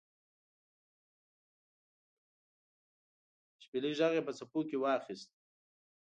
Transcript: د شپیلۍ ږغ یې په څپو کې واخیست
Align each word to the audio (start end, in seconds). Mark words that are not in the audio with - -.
د 3.55 3.59
شپیلۍ 3.63 3.91
ږغ 3.99 4.11
یې 4.17 4.21
په 4.27 4.31
څپو 4.37 4.59
کې 4.69 4.77
واخیست 4.79 5.29